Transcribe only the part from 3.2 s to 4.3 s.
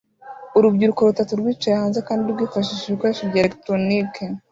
bya elegitoroniki